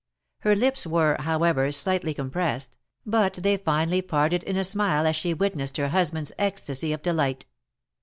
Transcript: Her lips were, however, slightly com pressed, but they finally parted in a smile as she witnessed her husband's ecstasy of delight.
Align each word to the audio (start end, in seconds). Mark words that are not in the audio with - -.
Her 0.39 0.55
lips 0.55 0.87
were, 0.87 1.15
however, 1.19 1.71
slightly 1.71 2.15
com 2.15 2.31
pressed, 2.31 2.75
but 3.05 3.35
they 3.35 3.57
finally 3.57 4.01
parted 4.01 4.41
in 4.45 4.57
a 4.57 4.63
smile 4.63 5.05
as 5.05 5.15
she 5.15 5.35
witnessed 5.35 5.77
her 5.77 5.89
husband's 5.89 6.31
ecstasy 6.39 6.91
of 6.91 7.03
delight. 7.03 7.45